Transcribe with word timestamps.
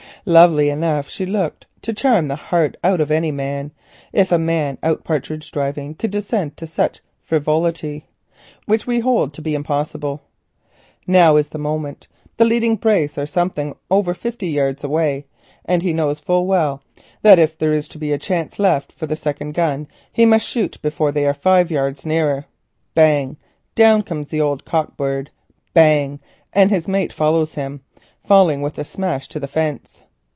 Lovely 0.23 0.69
enough 0.69 1.09
she 1.09 1.25
looked 1.25 1.65
to 1.81 1.93
charm 1.93 2.27
the 2.27 2.35
heart 2.35 2.75
of 2.83 3.09
any 3.09 3.31
man, 3.31 3.71
if 4.13 4.31
a 4.31 4.37
man 4.37 4.77
out 4.83 5.03
partridge 5.03 5.51
driving 5.51 5.95
could 5.95 6.11
descend 6.11 6.55
to 6.57 6.67
such 6.67 7.01
frivolity, 7.23 8.05
which 8.67 8.85
we 8.85 8.99
hold 8.99 9.33
to 9.33 9.41
be 9.41 9.55
impossible. 9.55 10.21
Now 11.07 11.37
is 11.37 11.49
the 11.49 11.57
moment. 11.57 12.07
The 12.37 12.45
leading 12.45 12.75
brace 12.75 13.17
are 13.17 13.25
something 13.25 13.75
over 13.89 14.13
fifty 14.13 14.47
yards 14.47 14.83
away, 14.83 15.25
and 15.65 15.81
he 15.81 15.91
knows 15.91 16.19
full 16.19 16.45
well 16.45 16.83
that 17.23 17.39
if 17.39 17.57
there 17.57 17.73
is 17.73 17.87
to 17.87 17.97
be 17.97 18.13
a 18.13 18.19
chance 18.19 18.59
left 18.59 18.91
for 18.91 19.07
the 19.07 19.15
second 19.15 19.55
gun 19.55 19.87
he 20.13 20.27
must 20.27 20.47
shoot 20.47 20.79
before 20.83 21.11
they 21.11 21.25
are 21.25 21.33
five 21.33 21.71
yards 21.71 22.05
nearer. 22.05 22.45
"Bang!" 22.93 23.37
down 23.73 24.03
comes 24.03 24.27
the 24.27 24.39
old 24.41 24.65
cock 24.65 24.95
bird; 24.95 25.31
"bang!" 25.73 26.19
and 26.53 26.69
his 26.69 26.87
mate 26.87 27.11
follows 27.11 27.55
him, 27.55 27.81
falling 28.23 28.61
with 28.61 28.77
a 28.77 28.83
smash 28.83 29.27
into 29.27 29.39
the 29.39 29.47
fence. 29.47 30.03